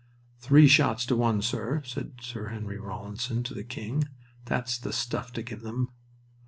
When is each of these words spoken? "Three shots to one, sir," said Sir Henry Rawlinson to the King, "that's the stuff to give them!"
"Three 0.39 0.67
shots 0.67 1.05
to 1.05 1.15
one, 1.15 1.43
sir," 1.43 1.83
said 1.85 2.13
Sir 2.21 2.47
Henry 2.47 2.79
Rawlinson 2.79 3.43
to 3.43 3.53
the 3.53 3.63
King, 3.63 4.05
"that's 4.45 4.79
the 4.79 4.93
stuff 4.93 5.31
to 5.33 5.43
give 5.43 5.61
them!" 5.61 5.89